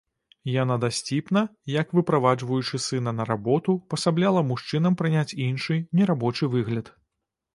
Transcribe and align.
Яна 0.51 0.75
дасціпна, 0.83 1.41
як 1.81 1.91
выправаджваючы 1.97 2.79
сына 2.85 3.13
на 3.19 3.27
работу, 3.31 3.71
пасабляла 3.95 4.41
мужчынам 4.53 4.97
прыняць 5.01 5.37
іншы, 5.49 5.77
не 5.99 6.03
рабочы 6.11 6.49
выгляд. 6.57 6.91